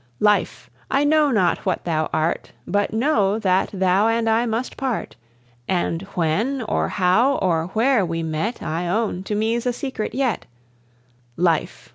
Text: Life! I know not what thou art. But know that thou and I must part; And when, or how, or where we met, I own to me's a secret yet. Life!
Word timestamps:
Life! 0.19 0.67
I 0.89 1.03
know 1.03 1.29
not 1.29 1.59
what 1.63 1.83
thou 1.85 2.09
art. 2.11 2.53
But 2.65 2.91
know 2.91 3.37
that 3.37 3.69
thou 3.71 4.07
and 4.07 4.27
I 4.27 4.47
must 4.47 4.75
part; 4.75 5.15
And 5.67 6.01
when, 6.15 6.63
or 6.63 6.87
how, 6.87 7.35
or 7.35 7.67
where 7.73 8.03
we 8.03 8.23
met, 8.23 8.63
I 8.63 8.87
own 8.87 9.21
to 9.25 9.35
me's 9.35 9.67
a 9.67 9.73
secret 9.73 10.15
yet. 10.15 10.47
Life! 11.37 11.89